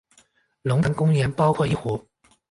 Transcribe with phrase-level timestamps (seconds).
[0.63, 2.03] 龙潭公园包括一湖。